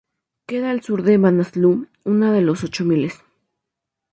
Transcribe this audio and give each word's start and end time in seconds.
Queda 0.47 0.71
al 0.71 0.81
sur 0.81 1.03
del 1.03 1.19
Manaslu, 1.19 1.87
una 2.05 2.31
de 2.33 2.41
los 2.41 2.63
ochomiles. 2.63 3.23